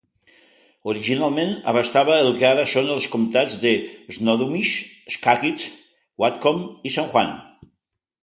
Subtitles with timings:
[0.93, 3.73] Originalment abastava el que ara són els comtats de
[4.17, 4.73] Snohomish,
[5.17, 5.67] Skagit,
[6.25, 7.31] Whatcom i San Juan.